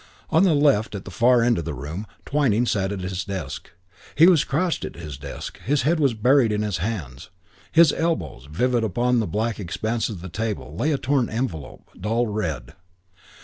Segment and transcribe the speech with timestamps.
[0.31, 3.69] On the left, at the far end of the room, Twyning sat at his desk.
[4.15, 5.59] He was crouched at his desk.
[5.61, 7.29] His head was buried in his hands.
[7.69, 11.87] At his elbows, vivid upon the black expanse of the table, lay a torn envelope,
[11.99, 12.73] dull red.